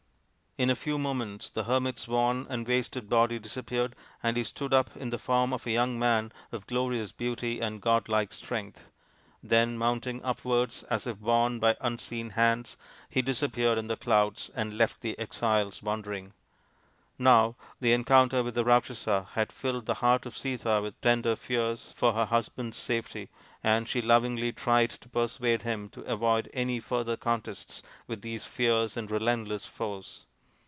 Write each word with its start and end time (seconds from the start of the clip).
In 0.57 0.69
a 0.69 0.75
few 0.75 0.97
moments 0.97 1.49
the 1.49 1.63
hermit's 1.63 2.09
worn 2.09 2.45
and 2.49 2.67
wasted 2.67 3.07
body 3.07 3.39
disappeared, 3.39 3.95
and 4.21 4.35
he 4.35 4.43
stood 4.43 4.73
up 4.73 4.95
in 4.97 5.09
the 5.09 5.17
form 5.17 5.53
of 5.53 5.65
a 5.65 5.71
young 5.71 5.97
man 5.97 6.33
of 6.51 6.67
glorious 6.67 7.13
beauty 7.13 7.61
and 7.61 7.75
RAMA'S 7.83 7.83
QUEST 7.83 7.83
23 7.83 7.83
godlike 7.83 8.33
strength. 8.33 8.89
Then, 9.41 9.77
mounting 9.77 10.21
upwards 10.25 10.83
as 10.89 11.07
if 11.07 11.19
borne 11.19 11.59
by 11.61 11.77
unseen 11.79 12.31
hands, 12.31 12.75
he 13.09 13.21
disappeared 13.21 13.77
in 13.77 13.87
the 13.87 13.95
clouds 13.95 14.51
and 14.53 14.77
left 14.77 14.99
the 14.99 15.17
exiles 15.17 15.81
wondering. 15.81 16.33
Now 17.17 17.55
the 17.79 17.93
encounter 17.93 18.43
with 18.43 18.55
the 18.55 18.65
Rakshasa 18.65 19.29
had 19.31 19.53
filled 19.53 19.85
the 19.85 19.95
heart 20.03 20.25
of 20.25 20.37
Sita 20.37 20.81
with 20.83 20.99
tender 20.99 21.37
fears 21.37 21.93
for 21.95 22.11
her 22.11 22.25
husband's 22.25 22.75
safety, 22.77 23.29
and 23.63 23.87
she 23.87 24.01
lovingly 24.01 24.51
tried 24.51 24.89
to 24.89 25.07
persuade 25.09 25.61
him 25.61 25.87
to 25.89 26.01
avoid 26.01 26.49
any 26.53 26.81
further 26.81 27.15
contests 27.15 27.81
with 28.05 28.21
these 28.21 28.43
fierce 28.45 28.97
and 28.97 29.09
relentless 29.09 29.65
foes. 29.65 30.25